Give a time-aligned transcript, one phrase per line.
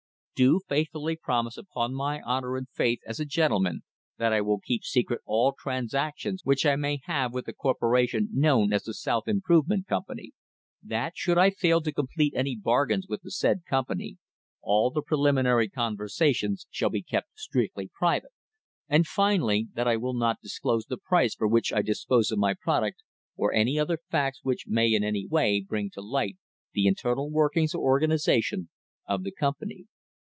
[0.33, 3.83] do faithfully promise upon my honour and faith as a gentleman
[4.17, 8.73] that I will keep secret all transactions which I may have with the corporation known
[8.73, 10.31] as the South Improvement Company;
[10.81, 14.17] that, should I fail to complete any bargains with the said company,
[14.63, 18.31] all the preliminary conversations shall be kept strictly private;
[18.89, 22.55] and, finally, that I will not disclose the price for which I dispose of my
[22.59, 23.03] product,
[23.37, 26.39] or any other facts which may in any way bring to light
[26.73, 28.69] the internal workings or organisation
[29.05, 29.85] of the company.